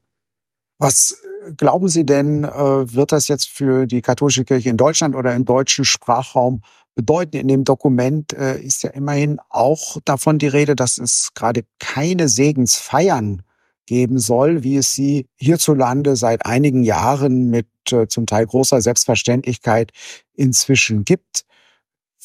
Was 0.79 1.17
äh, 1.47 1.53
glauben 1.53 1.87
Sie 1.87 2.05
denn, 2.05 2.43
äh, 2.43 2.49
wird 2.93 3.11
das 3.11 3.27
jetzt 3.27 3.49
für 3.49 3.87
die 3.87 4.01
katholische 4.01 4.43
Kirche 4.43 4.69
in 4.69 4.77
Deutschland 4.77 5.15
oder 5.15 5.33
im 5.35 5.45
deutschen 5.45 5.85
Sprachraum 5.85 6.61
bedeuten? 6.95 7.37
In 7.37 7.47
dem 7.47 7.63
Dokument 7.63 8.33
äh, 8.33 8.59
ist 8.59 8.83
ja 8.83 8.91
immerhin 8.91 9.39
auch 9.49 9.97
davon 10.03 10.39
die 10.39 10.47
Rede, 10.47 10.75
dass 10.75 10.97
es 10.97 11.31
gerade 11.33 11.63
keine 11.79 12.27
Segensfeiern 12.27 13.43
geben 13.85 14.19
soll, 14.19 14.63
wie 14.63 14.77
es 14.77 14.93
sie 14.93 15.27
hierzulande 15.37 16.17
seit 16.17 16.45
einigen 16.45 16.83
Jahren 16.83 17.49
mit 17.49 17.67
zum 18.09 18.25
Teil 18.25 18.45
großer 18.45 18.81
Selbstverständlichkeit 18.81 19.93
inzwischen 20.33 21.05
gibt. 21.05 21.45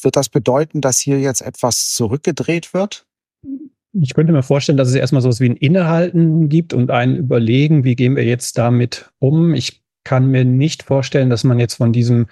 Wird 0.01 0.17
das 0.17 0.27
bedeuten, 0.27 0.81
dass 0.81 0.99
hier 0.99 1.21
jetzt 1.21 1.41
etwas 1.41 1.93
zurückgedreht 1.93 2.73
wird? 2.73 3.05
Ich 3.93 4.15
könnte 4.15 4.33
mir 4.33 4.43
vorstellen, 4.43 4.77
dass 4.77 4.89
es 4.89 4.95
erstmal 4.95 5.21
so 5.21 5.29
etwas 5.29 5.39
wie 5.39 5.49
ein 5.49 5.55
Innehalten 5.55 6.49
gibt 6.49 6.73
und 6.73 6.89
ein 6.89 7.15
Überlegen, 7.15 7.83
wie 7.83 7.95
gehen 7.95 8.15
wir 8.15 8.25
jetzt 8.25 8.57
damit 8.57 9.11
um. 9.19 9.53
Ich 9.53 9.83
kann 10.03 10.27
mir 10.27 10.45
nicht 10.45 10.83
vorstellen, 10.83 11.29
dass 11.29 11.43
man 11.43 11.59
jetzt 11.59 11.75
von 11.75 11.93
diesem 11.93 12.27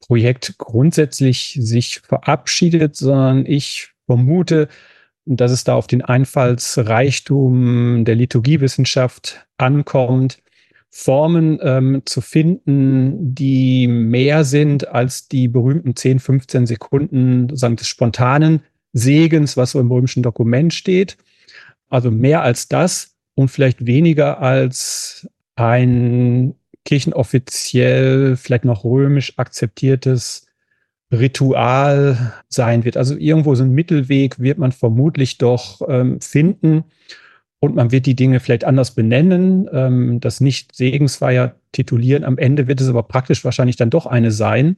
Projekt 0.00 0.56
grundsätzlich 0.58 1.58
sich 1.60 2.00
verabschiedet, 2.00 2.96
sondern 2.96 3.46
ich 3.46 3.92
vermute, 4.06 4.68
dass 5.24 5.52
es 5.52 5.64
da 5.64 5.74
auf 5.74 5.86
den 5.86 6.02
Einfallsreichtum 6.02 8.04
der 8.04 8.16
Liturgiewissenschaft 8.16 9.46
ankommt, 9.58 10.38
Formen 10.90 11.58
ähm, 11.62 12.02
zu 12.04 12.20
finden, 12.20 13.34
die 13.34 13.86
mehr 13.86 14.44
sind 14.44 14.88
als 14.88 15.28
die 15.28 15.48
berühmten 15.48 15.96
10, 15.96 16.18
15 16.18 16.66
Sekunden 16.66 17.48
sozusagen 17.48 17.76
des 17.76 17.88
spontanen 17.88 18.62
Segens, 18.92 19.56
was 19.56 19.72
so 19.72 19.80
im 19.80 19.90
römischen 19.90 20.22
Dokument 20.22 20.74
steht. 20.74 21.16
Also 21.88 22.10
mehr 22.10 22.42
als 22.42 22.68
das 22.68 23.16
und 23.34 23.48
vielleicht 23.48 23.86
weniger 23.86 24.40
als 24.40 25.28
ein 25.56 26.54
kirchenoffiziell, 26.84 28.36
vielleicht 28.36 28.64
noch 28.64 28.84
römisch 28.84 29.38
akzeptiertes 29.38 30.46
Ritual 31.12 32.32
sein 32.48 32.84
wird. 32.84 32.96
Also 32.96 33.16
irgendwo 33.16 33.54
so 33.54 33.62
ein 33.64 33.72
Mittelweg 33.72 34.40
wird 34.40 34.58
man 34.58 34.72
vermutlich 34.72 35.38
doch 35.38 35.82
ähm, 35.88 36.20
finden. 36.20 36.84
und 37.60 37.76
man 37.76 37.92
wird 37.92 38.06
die 38.06 38.16
Dinge 38.16 38.40
vielleicht 38.40 38.64
anders 38.64 38.92
benennen, 38.92 39.68
ähm, 39.72 40.18
das 40.18 40.40
nicht 40.40 40.74
Segensfeier 40.74 41.54
titulieren. 41.70 42.24
Am 42.24 42.38
Ende 42.38 42.66
wird 42.66 42.80
es 42.80 42.88
aber 42.88 43.04
praktisch 43.04 43.44
wahrscheinlich 43.44 43.76
dann 43.76 43.90
doch 43.90 44.06
eine 44.06 44.32
sein. 44.32 44.76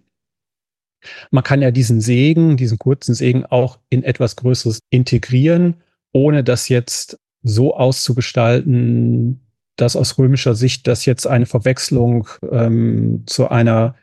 Man 1.31 1.45
kann 1.45 1.63
ja 1.63 1.71
diesen 1.71 2.01
Segen, 2.01 2.57
diesen 2.57 2.79
kurzen 2.79 3.15
Segen 3.15 3.45
auch 3.47 3.79
in 3.91 4.03
etwas 4.03 4.37
Größeres 4.37 4.81
integrieren, 4.91 5.77
ohne 6.13 6.45
das 6.45 6.69
jetzt 6.69 7.19
so 7.43 7.77
auszugestalten, 7.77 9.41
dass 9.77 9.97
aus 9.97 10.19
römischer 10.19 10.55
Sicht 10.55 10.87
das 10.87 11.05
jetzt 11.05 11.27
eine 11.27 11.47
Verwechslung 11.47 12.29
ähm, 12.51 13.25
zu 13.27 13.49
einer 13.49 13.97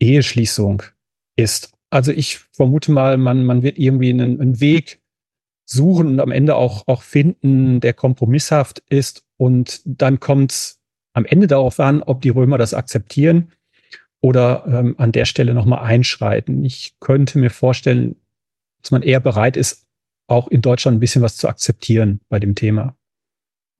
Eheschließung 0.00 0.82
ist. 1.36 1.72
Also 1.90 2.12
ich 2.12 2.38
vermute 2.52 2.92
mal, 2.92 3.16
man, 3.16 3.44
man 3.44 3.62
wird 3.62 3.78
irgendwie 3.78 4.10
einen, 4.10 4.40
einen 4.40 4.60
Weg 4.60 5.00
suchen 5.64 6.08
und 6.08 6.20
am 6.20 6.32
Ende 6.32 6.56
auch, 6.56 6.86
auch 6.86 7.02
finden, 7.02 7.80
der 7.80 7.92
kompromisshaft 7.92 8.82
ist. 8.88 9.24
Und 9.36 9.82
dann 9.84 10.18
kommt 10.18 10.52
es 10.52 10.80
am 11.12 11.24
Ende 11.24 11.46
darauf 11.46 11.78
an, 11.78 12.02
ob 12.02 12.22
die 12.22 12.30
Römer 12.30 12.58
das 12.58 12.74
akzeptieren 12.74 13.52
oder 14.20 14.64
ähm, 14.66 14.94
an 14.98 15.12
der 15.12 15.24
Stelle 15.24 15.54
nochmal 15.54 15.80
einschreiten. 15.80 16.64
Ich 16.64 16.94
könnte 17.00 17.38
mir 17.38 17.50
vorstellen, 17.50 18.16
dass 18.82 18.90
man 18.90 19.02
eher 19.02 19.20
bereit 19.20 19.56
ist, 19.56 19.86
auch 20.26 20.48
in 20.48 20.62
Deutschland 20.62 20.96
ein 20.96 21.00
bisschen 21.00 21.22
was 21.22 21.36
zu 21.36 21.48
akzeptieren 21.48 22.20
bei 22.28 22.38
dem 22.38 22.54
Thema. 22.54 22.96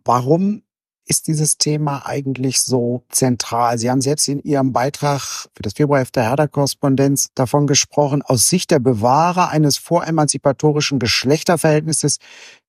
Warum 0.05 0.63
ist 1.05 1.27
dieses 1.27 1.59
Thema 1.59 2.07
eigentlich 2.07 2.61
so 2.61 3.05
zentral? 3.09 3.79
Sie 3.79 3.91
haben 3.91 4.01
selbst 4.01 4.29
in 4.29 4.41
Ihrem 4.43 4.73
Beitrag 4.73 5.49
für 5.55 5.63
das 5.63 5.73
Februarheft 5.75 6.17
der 6.17 6.25
Herder-Korrespondenz 6.25 7.31
davon 7.35 7.67
gesprochen, 7.67 8.23
aus 8.23 8.49
Sicht 8.49 8.71
der 8.71 8.79
Bewahrer 8.79 9.49
eines 9.49 9.79
voremanzipatorischen 9.79 10.99
Geschlechterverhältnisses 10.99 12.19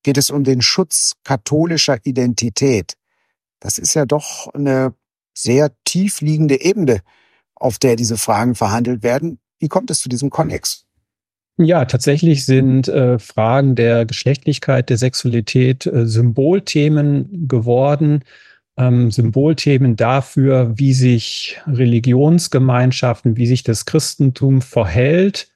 geht 0.02 0.16
es 0.16 0.30
um 0.30 0.44
den 0.44 0.62
Schutz 0.62 1.12
katholischer 1.22 1.98
Identität. 2.04 2.94
Das 3.60 3.76
ist 3.78 3.94
ja 3.94 4.06
doch 4.06 4.48
eine 4.54 4.94
sehr 5.34 5.72
tief 5.84 6.20
liegende 6.22 6.60
Ebene, 6.60 7.02
auf 7.60 7.78
der 7.78 7.94
diese 7.94 8.16
Fragen 8.16 8.56
verhandelt 8.56 9.04
werden. 9.04 9.38
Wie 9.60 9.68
kommt 9.68 9.90
es 9.90 10.00
zu 10.00 10.08
diesem 10.08 10.30
Konnex? 10.30 10.86
Ja, 11.58 11.84
tatsächlich 11.84 12.46
sind 12.46 12.88
äh, 12.88 13.18
Fragen 13.18 13.74
der 13.74 14.06
Geschlechtlichkeit, 14.06 14.88
der 14.88 14.96
Sexualität 14.96 15.84
äh, 15.86 16.06
Symbolthemen 16.06 17.46
geworden. 17.48 18.24
Ähm, 18.78 19.10
Symbolthemen 19.10 19.94
dafür, 19.94 20.78
wie 20.78 20.94
sich 20.94 21.60
Religionsgemeinschaften, 21.66 23.36
wie 23.36 23.46
sich 23.46 23.62
das 23.62 23.84
Christentum 23.84 24.62
verhält 24.62 25.52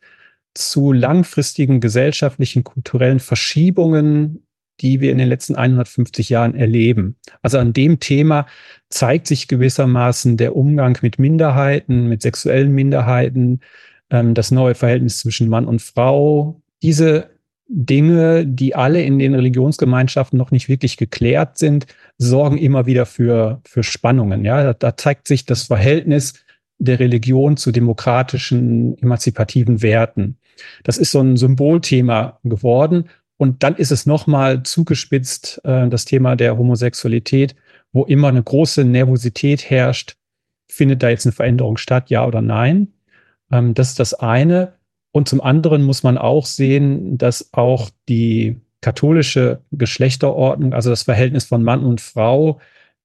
zu 0.52 0.92
langfristigen 0.92 1.80
gesellschaftlichen, 1.80 2.64
kulturellen 2.64 3.18
Verschiebungen, 3.18 4.46
die 4.80 5.00
wir 5.00 5.12
in 5.12 5.18
den 5.18 5.28
letzten 5.28 5.54
150 5.54 6.28
Jahren 6.28 6.54
erleben. 6.54 7.16
Also 7.42 7.58
an 7.58 7.72
dem 7.72 8.00
Thema 8.00 8.46
zeigt 8.88 9.26
sich 9.26 9.48
gewissermaßen 9.48 10.36
der 10.36 10.56
Umgang 10.56 10.98
mit 11.02 11.18
Minderheiten, 11.18 12.08
mit 12.08 12.22
sexuellen 12.22 12.72
Minderheiten, 12.72 13.60
ähm, 14.10 14.34
das 14.34 14.50
neue 14.50 14.74
Verhältnis 14.74 15.18
zwischen 15.18 15.48
Mann 15.48 15.66
und 15.66 15.82
Frau, 15.82 16.60
diese 16.82 17.30
Dinge, 17.66 18.46
die 18.46 18.74
alle 18.74 19.02
in 19.02 19.18
den 19.18 19.34
Religionsgemeinschaften 19.34 20.38
noch 20.38 20.50
nicht 20.50 20.68
wirklich 20.68 20.96
geklärt 20.96 21.56
sind, 21.56 21.86
sorgen 22.18 22.58
immer 22.58 22.86
wieder 22.86 23.06
für, 23.06 23.60
für 23.64 23.82
Spannungen. 23.82 24.44
Ja, 24.44 24.62
da, 24.62 24.72
da 24.74 24.96
zeigt 24.96 25.26
sich 25.26 25.46
das 25.46 25.64
Verhältnis 25.64 26.34
der 26.78 27.00
Religion 27.00 27.56
zu 27.56 27.72
demokratischen, 27.72 28.98
emanzipativen 28.98 29.82
Werten. 29.82 30.38
Das 30.82 30.98
ist 30.98 31.10
so 31.10 31.20
ein 31.20 31.36
Symbolthema 31.36 32.38
geworden. 32.44 33.08
Und 33.36 33.62
dann 33.62 33.76
ist 33.76 33.90
es 33.90 34.06
nochmal 34.06 34.62
zugespitzt, 34.62 35.60
äh, 35.64 35.88
das 35.88 36.04
Thema 36.04 36.36
der 36.36 36.56
Homosexualität, 36.56 37.54
wo 37.92 38.04
immer 38.04 38.28
eine 38.28 38.42
große 38.42 38.84
Nervosität 38.84 39.68
herrscht. 39.70 40.16
Findet 40.68 41.02
da 41.02 41.08
jetzt 41.08 41.26
eine 41.26 41.32
Veränderung 41.32 41.76
statt, 41.76 42.10
ja 42.10 42.26
oder 42.26 42.40
nein? 42.40 42.88
Ähm, 43.50 43.74
das 43.74 43.90
ist 43.90 44.00
das 44.00 44.14
eine. 44.14 44.74
Und 45.12 45.28
zum 45.28 45.40
anderen 45.40 45.82
muss 45.82 46.02
man 46.02 46.18
auch 46.18 46.46
sehen, 46.46 47.18
dass 47.18 47.52
auch 47.52 47.90
die 48.08 48.60
katholische 48.80 49.62
Geschlechterordnung, 49.72 50.74
also 50.74 50.90
das 50.90 51.04
Verhältnis 51.04 51.44
von 51.44 51.62
Mann 51.62 51.84
und 51.84 52.00
Frau 52.00 52.60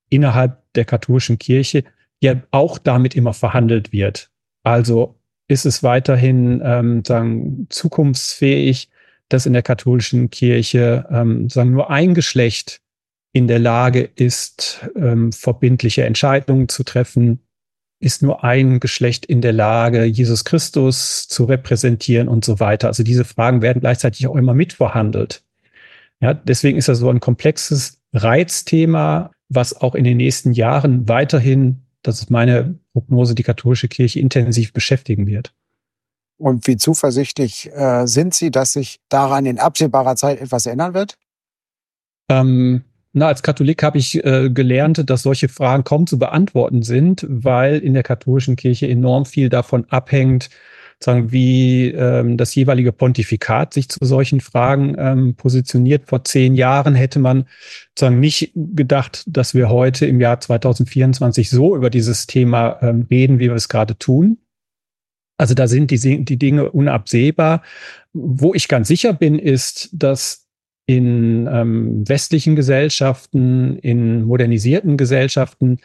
innerhalb 0.09 0.61
der 0.73 0.85
katholischen 0.85 1.37
Kirche, 1.37 1.83
ja 2.19 2.35
auch 2.51 2.77
damit 2.79 3.15
immer 3.15 3.33
verhandelt 3.33 3.91
wird. 3.93 4.29
Also 4.63 5.15
ist 5.47 5.65
es 5.65 5.83
weiterhin 5.83 6.61
ähm, 6.63 7.03
sagen, 7.05 7.67
zukunftsfähig, 7.69 8.89
dass 9.29 9.45
in 9.45 9.53
der 9.53 9.61
katholischen 9.61 10.29
Kirche 10.29 11.07
ähm, 11.11 11.49
sagen 11.49 11.71
nur 11.71 11.89
ein 11.89 12.13
Geschlecht 12.13 12.81
in 13.31 13.47
der 13.47 13.59
Lage 13.59 14.09
ist, 14.15 14.89
ähm, 14.95 15.31
verbindliche 15.31 16.03
Entscheidungen 16.03 16.67
zu 16.67 16.83
treffen, 16.83 17.39
ist 17.99 18.21
nur 18.21 18.43
ein 18.43 18.79
Geschlecht 18.79 19.25
in 19.25 19.41
der 19.41 19.53
Lage, 19.53 20.05
Jesus 20.05 20.45
Christus 20.45 21.27
zu 21.27 21.43
repräsentieren 21.45 22.27
und 22.27 22.45
so 22.45 22.59
weiter. 22.59 22.87
Also 22.87 23.03
diese 23.03 23.25
Fragen 23.25 23.61
werden 23.61 23.81
gleichzeitig 23.81 24.25
auch 24.27 24.35
immer 24.35 24.53
mitverhandelt. 24.53 25.43
Ja, 26.21 26.33
deswegen 26.33 26.77
ist 26.77 26.87
das 26.87 26.99
so 26.99 27.09
ein 27.09 27.19
komplexes 27.19 28.01
Reizthema, 28.13 29.31
was 29.49 29.79
auch 29.79 29.95
in 29.95 30.03
den 30.03 30.17
nächsten 30.17 30.53
Jahren 30.53 31.07
weiterhin, 31.07 31.81
das 32.01 32.19
ist 32.19 32.29
meine 32.29 32.79
Prognose, 32.93 33.35
die 33.35 33.43
katholische 33.43 33.87
Kirche 33.87 34.19
intensiv 34.19 34.73
beschäftigen 34.73 35.27
wird. 35.27 35.53
Und 36.39 36.67
wie 36.67 36.77
zuversichtlich 36.77 37.69
äh, 37.73 38.07
sind 38.07 38.33
Sie, 38.33 38.49
dass 38.49 38.73
sich 38.73 39.01
daran 39.09 39.45
in 39.45 39.59
absehbarer 39.59 40.15
Zeit 40.15 40.39
etwas 40.39 40.65
ändern 40.65 40.93
wird? 40.93 41.17
Ähm, 42.29 42.83
na, 43.11 43.27
als 43.27 43.43
Katholik 43.43 43.83
habe 43.83 43.97
ich 43.97 44.23
äh, 44.23 44.49
gelernt, 44.49 45.09
dass 45.09 45.23
solche 45.23 45.49
Fragen 45.49 45.83
kaum 45.83 46.07
zu 46.07 46.17
beantworten 46.17 46.81
sind, 46.81 47.25
weil 47.27 47.79
in 47.79 47.93
der 47.93 48.03
katholischen 48.03 48.55
Kirche 48.55 48.87
enorm 48.87 49.25
viel 49.25 49.49
davon 49.49 49.85
abhängt, 49.89 50.49
sagen, 51.03 51.31
wie 51.31 51.89
ähm, 51.89 52.37
das 52.37 52.55
jeweilige 52.55 52.93
Pontifikat 52.93 53.73
sich 53.73 53.89
zu 53.89 53.99
solchen 54.05 54.39
Fragen 54.39 54.95
ähm, 54.97 55.35
positioniert. 55.35 56.07
Vor 56.07 56.23
zehn 56.23 56.55
Jahren 56.55 56.95
hätte 56.95 57.19
man 57.19 57.45
sagen 57.97 58.21
nicht 58.21 58.51
gedacht, 58.55 59.23
dass 59.27 59.53
wir 59.53 59.69
heute 59.69 60.05
im 60.05 60.21
Jahr 60.21 60.39
2024 60.39 61.49
so 61.49 61.75
über 61.75 61.89
dieses 61.89 62.27
Thema 62.27 62.77
ähm, 62.81 63.07
reden, 63.09 63.39
wie 63.39 63.47
wir 63.49 63.55
es 63.55 63.69
gerade 63.69 63.97
tun. 63.97 64.37
Also 65.39 65.53
da 65.53 65.67
sind 65.67 65.89
die, 65.89 66.25
die 66.25 66.37
Dinge 66.37 66.69
unabsehbar. 66.69 67.63
Wo 68.13 68.53
ich 68.53 68.67
ganz 68.67 68.89
sicher 68.89 69.13
bin, 69.13 69.39
ist, 69.39 69.89
dass 69.93 70.45
in 70.85 71.47
ähm, 71.47 72.07
westlichen 72.07 72.55
Gesellschaften, 72.55 73.77
in 73.79 74.23
modernisierten 74.23 74.97
Gesellschaften 74.97 75.77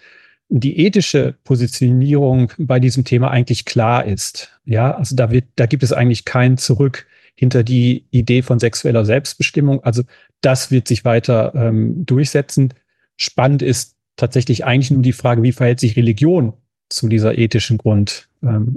die 0.48 0.84
ethische 0.84 1.36
Positionierung 1.44 2.52
bei 2.58 2.80
diesem 2.80 3.04
Thema 3.04 3.30
eigentlich 3.30 3.64
klar 3.64 4.04
ist. 4.04 4.60
Ja, 4.64 4.96
also 4.96 5.14
da 5.14 5.30
wird, 5.30 5.44
da 5.56 5.66
gibt 5.66 5.82
es 5.82 5.92
eigentlich 5.92 6.24
kein 6.24 6.58
Zurück 6.58 7.06
hinter 7.36 7.62
die 7.62 8.06
Idee 8.10 8.42
von 8.42 8.58
sexueller 8.58 9.04
Selbstbestimmung. 9.04 9.84
Also 9.84 10.02
das 10.40 10.70
wird 10.70 10.88
sich 10.88 11.04
weiter 11.04 11.52
ähm, 11.54 12.04
durchsetzen. 12.06 12.74
Spannend 13.16 13.62
ist 13.62 13.96
tatsächlich 14.16 14.64
eigentlich 14.64 14.90
nur 14.90 15.02
die 15.02 15.12
Frage, 15.12 15.42
wie 15.42 15.52
verhält 15.52 15.80
sich 15.80 15.96
Religion 15.96 16.54
zu 16.88 17.08
dieser 17.08 17.38
ethischen 17.38 17.78
Grundüberzeugung? 17.78 18.33
Ähm, 18.44 18.76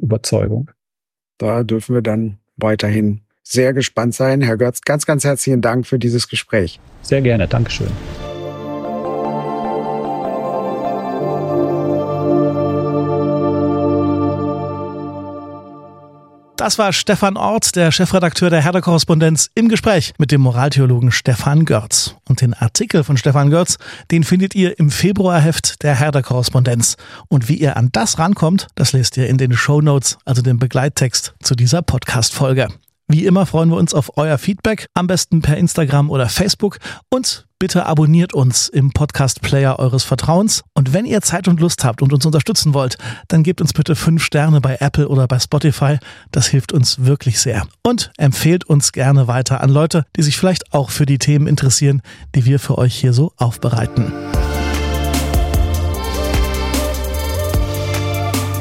da 1.38 1.64
dürfen 1.64 1.96
wir 1.96 2.02
dann 2.02 2.38
weiterhin 2.56 3.22
sehr 3.44 3.74
gespannt 3.74 4.14
sein. 4.14 4.42
Herr 4.42 4.58
Götz, 4.58 4.82
ganz, 4.82 5.06
ganz 5.06 5.24
herzlichen 5.24 5.62
Dank 5.62 5.86
für 5.88 6.00
dieses 6.00 6.28
Gespräch. 6.28 6.80
Sehr 7.02 7.22
gerne, 7.22 7.48
Dankeschön. 7.48 7.88
Das 16.58 16.80
war 16.80 16.92
Stefan 16.92 17.38
Ort, 17.38 17.76
der 17.76 17.92
Chefredakteur 17.92 18.50
der 18.50 18.64
Herder-Korrespondenz, 18.64 19.52
im 19.54 19.70
Gespräch 19.70 20.16
mit 20.18 20.32
dem 20.32 20.42
Moraltheologen 20.42 21.12
Stefan 21.12 21.66
Görz. 21.66 22.16
Und 22.28 22.42
den 22.42 22.56
Artikel 22.56 23.04
von 23.04 23.16
Stefan 23.16 23.52
Görz, 23.52 23.78
den 24.10 24.24
findet 24.24 24.56
ihr 24.56 24.80
im 24.80 24.90
Februarheft 24.90 25.84
der 25.84 25.94
Herder-Korrespondenz. 25.94 26.98
Und 27.28 27.48
wie 27.48 27.58
ihr 27.58 27.78
an 27.78 27.90
das 27.92 28.18
rankommt, 28.18 28.70
das 28.74 28.92
lest 28.92 29.18
ihr 29.18 29.28
in 29.28 29.38
den 29.38 29.54
Show 29.54 29.82
Notes, 29.82 30.18
also 30.26 30.42
dem 30.42 30.58
Begleittext 30.58 31.36
zu 31.44 31.54
dieser 31.54 31.84
Podcast-Folge. 31.84 32.70
Wie 33.10 33.26
immer 33.26 33.46
freuen 33.46 33.70
wir 33.70 33.78
uns 33.78 33.94
auf 33.94 34.18
euer 34.18 34.38
Feedback, 34.38 34.88
am 34.94 35.08
besten 35.08 35.42
per 35.42 35.56
Instagram 35.56 36.10
oder 36.10 36.28
Facebook 36.28 36.80
und 37.10 37.48
bitte 37.58 37.86
abonniert 37.86 38.34
uns 38.34 38.68
im 38.68 38.92
Podcast-Player 38.92 39.80
eures 39.80 40.04
Vertrauens. 40.04 40.64
Und 40.74 40.92
wenn 40.92 41.06
ihr 41.06 41.22
Zeit 41.22 41.48
und 41.48 41.62
Lust 41.62 41.86
habt 41.86 42.02
und 42.02 42.12
uns 42.12 42.26
unterstützen 42.26 42.74
wollt, 42.74 42.98
dann 43.30 43.44
gebt 43.44 43.62
uns 43.62 43.72
bitte 43.72 43.96
fünf 43.96 44.26
Sterne 44.26 44.60
bei 44.60 44.76
Apple 44.82 45.08
oder 45.08 45.26
bei 45.26 45.40
Spotify. 45.40 46.00
Das 46.32 46.48
hilft 46.48 46.74
uns 46.74 47.06
wirklich 47.06 47.40
sehr. 47.40 47.66
Und 47.82 48.12
empfehlt 48.18 48.66
uns 48.66 48.92
gerne 48.92 49.30
weiter 49.30 49.62
an 49.62 49.70
Leute, 49.70 50.06
die 50.18 50.24
sich 50.24 50.36
vielleicht 50.36 50.74
auch 50.74 50.90
für 50.90 51.06
die 51.06 51.18
Themen 51.18 51.48
interessieren, 51.48 52.02
die 52.36 52.44
wir 52.44 52.60
für 52.60 52.78
euch 52.78 52.94
hier 52.94 53.14
so 53.14 53.32
aufbereiten. 53.38 54.12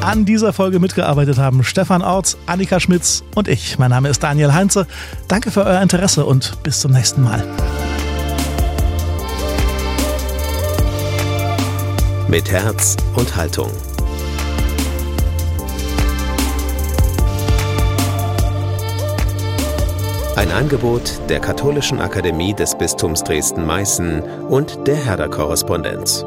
an 0.06 0.24
dieser 0.24 0.52
Folge 0.52 0.78
mitgearbeitet 0.78 1.36
haben 1.36 1.64
Stefan 1.64 2.00
Orts, 2.00 2.38
Annika 2.46 2.78
Schmitz 2.78 3.24
und 3.34 3.48
ich. 3.48 3.76
Mein 3.78 3.90
Name 3.90 4.08
ist 4.08 4.22
Daniel 4.22 4.52
Heinze. 4.52 4.86
Danke 5.26 5.50
für 5.50 5.64
euer 5.64 5.82
Interesse 5.82 6.24
und 6.24 6.62
bis 6.62 6.80
zum 6.80 6.92
nächsten 6.92 7.22
Mal. 7.22 7.44
Mit 12.28 12.50
Herz 12.50 12.96
und 13.16 13.34
Haltung. 13.34 13.70
Ein 20.36 20.52
Angebot 20.52 21.18
der 21.28 21.40
Katholischen 21.40 22.00
Akademie 22.00 22.54
des 22.54 22.76
Bistums 22.78 23.24
Dresden-Meißen 23.24 24.22
und 24.48 24.86
der 24.86 24.96
Herder 24.96 25.28
Korrespondenz. 25.28 26.24